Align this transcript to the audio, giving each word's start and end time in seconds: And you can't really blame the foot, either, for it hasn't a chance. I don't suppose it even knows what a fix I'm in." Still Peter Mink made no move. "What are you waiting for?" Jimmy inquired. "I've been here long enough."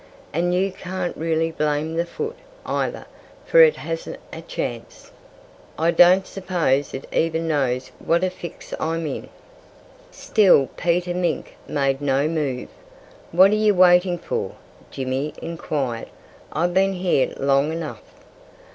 And 0.33 0.55
you 0.55 0.71
can't 0.71 1.15
really 1.15 1.51
blame 1.51 1.93
the 1.93 2.07
foot, 2.07 2.35
either, 2.65 3.05
for 3.45 3.61
it 3.61 3.75
hasn't 3.75 4.17
a 4.33 4.41
chance. 4.41 5.11
I 5.77 5.91
don't 5.91 6.25
suppose 6.25 6.95
it 6.95 7.05
even 7.13 7.47
knows 7.47 7.91
what 7.99 8.23
a 8.23 8.31
fix 8.31 8.73
I'm 8.79 9.05
in." 9.05 9.29
Still 10.09 10.69
Peter 10.75 11.13
Mink 11.13 11.55
made 11.67 12.01
no 12.01 12.27
move. 12.27 12.69
"What 13.31 13.51
are 13.51 13.53
you 13.53 13.75
waiting 13.75 14.17
for?" 14.17 14.53
Jimmy 14.89 15.35
inquired. 15.39 16.07
"I've 16.51 16.73
been 16.73 16.93
here 16.93 17.35
long 17.37 17.71
enough." 17.71 18.01